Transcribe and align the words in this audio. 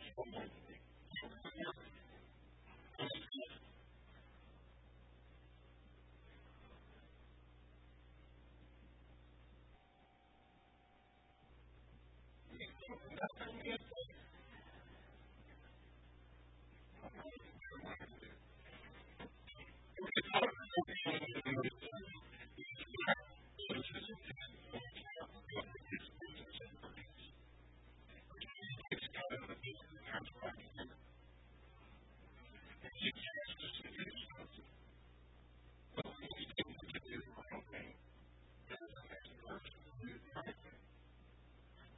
Testament 0.00 0.52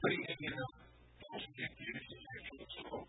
putting 0.03 0.23
it 0.25 0.39
in 0.41 0.53
a 0.53 0.67
positive 1.31 1.73
use 1.79 2.09
of 2.13 2.21
sexual 2.35 2.61
assault 2.67 3.09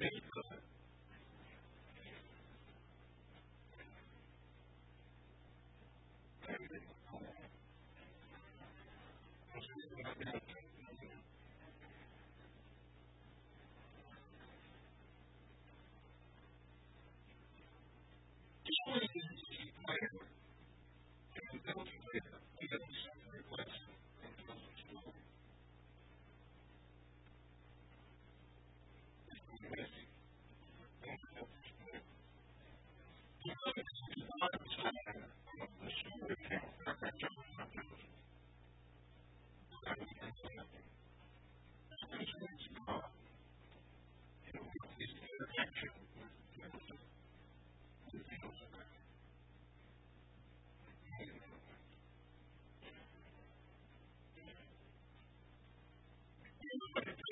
make. 0.00 0.22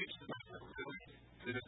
it's 0.09 0.29
not 0.29 0.43
really, 0.79 0.99
it 1.49 1.57
is 1.57 1.68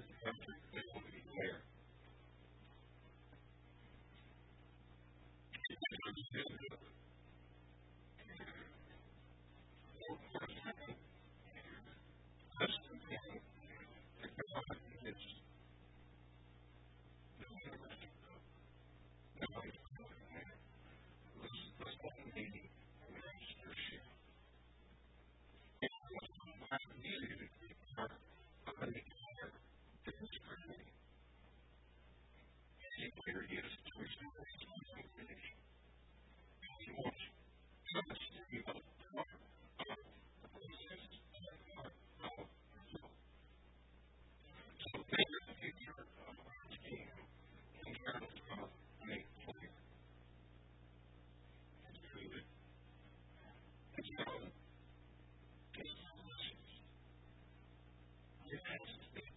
next. 59.14 59.30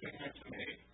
commitment 0.00 0.34
to 0.44 0.50
make 0.52 0.87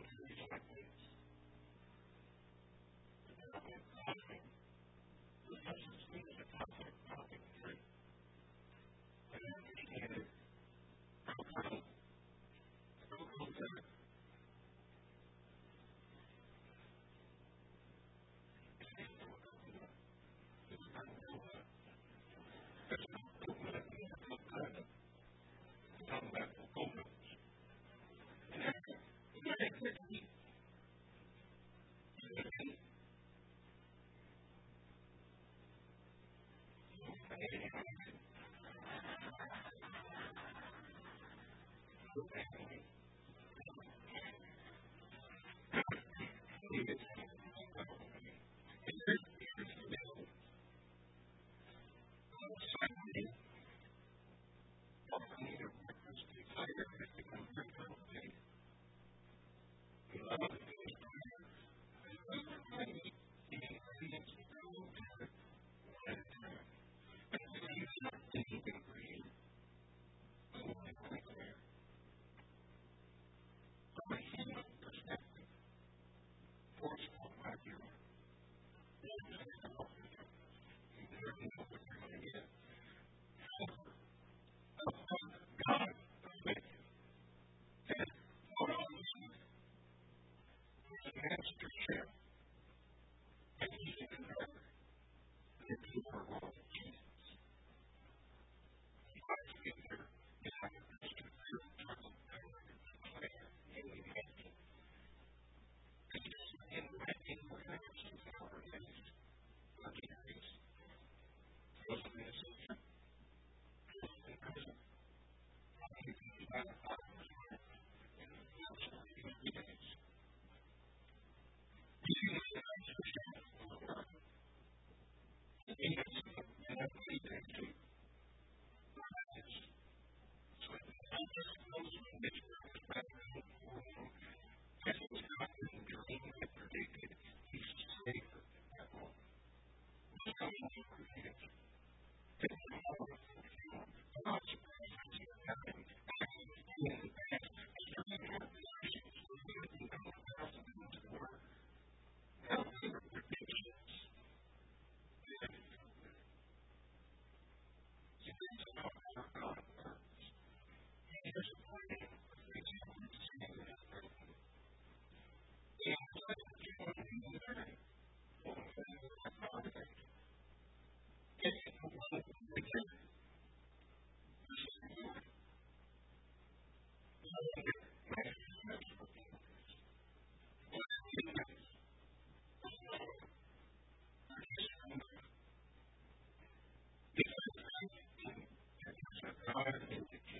forceful 29.97 30.25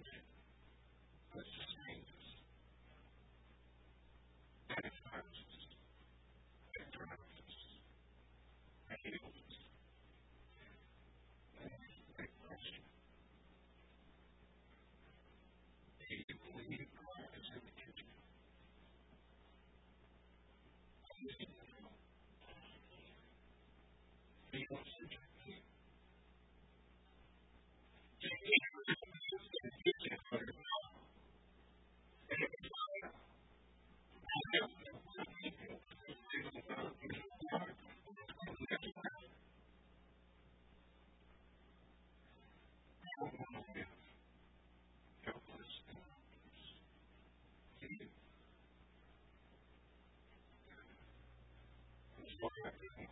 life 0.04 0.41
much 52.72 53.12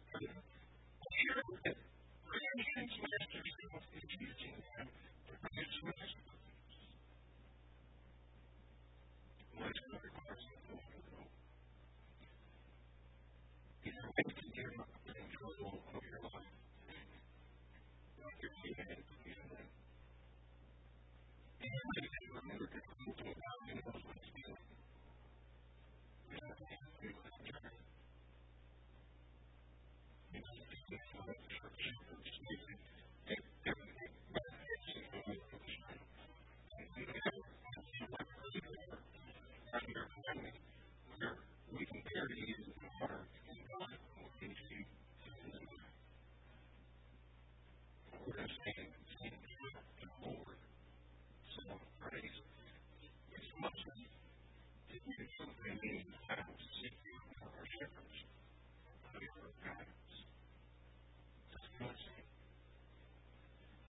the 30.91 30.97
Church 30.99 31.85
of 32.11 32.19
Jesus. 32.25 32.60